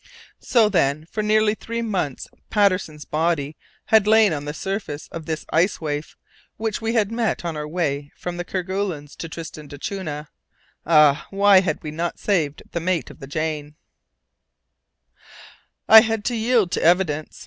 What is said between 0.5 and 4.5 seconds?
then for nearly three months Patterson's body had lain on